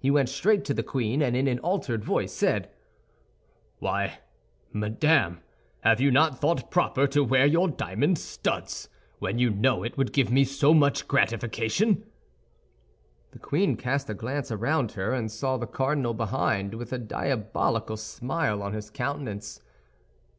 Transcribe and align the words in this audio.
He 0.00 0.10
went 0.10 0.28
straight 0.28 0.66
to 0.66 0.74
the 0.74 0.82
queen, 0.82 1.22
and 1.22 1.34
in 1.34 1.48
an 1.48 1.58
altered 1.60 2.04
voice 2.04 2.30
said, 2.34 2.68
"Why, 3.78 4.18
madame, 4.70 5.40
have 5.80 5.98
you 5.98 6.10
not 6.10 6.38
thought 6.38 6.70
proper 6.70 7.06
to 7.06 7.24
wear 7.24 7.46
your 7.46 7.68
diamond 7.68 8.18
studs, 8.18 8.90
when 9.18 9.38
you 9.38 9.48
know 9.48 9.82
it 9.82 9.96
would 9.96 10.12
give 10.12 10.30
me 10.30 10.44
so 10.44 10.74
much 10.74 11.08
gratification?" 11.08 12.04
The 13.30 13.38
queen 13.38 13.78
cast 13.78 14.10
a 14.10 14.14
glance 14.14 14.50
around 14.52 14.92
her, 14.92 15.14
and 15.14 15.32
saw 15.32 15.56
the 15.56 15.66
cardinal 15.66 16.12
behind, 16.12 16.74
with 16.74 16.92
a 16.92 16.98
diabolical 16.98 17.96
smile 17.96 18.62
on 18.62 18.74
his 18.74 18.90
countenance. 18.90 19.62